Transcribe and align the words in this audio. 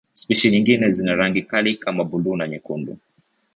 Spishi 0.13 0.51
nyingine 0.51 0.91
zina 0.91 1.15
rangi 1.15 1.41
kali 1.41 1.77
kama 1.77 2.03
buluu 2.03 2.35
na 2.35 2.47
nyekundu. 2.47 2.97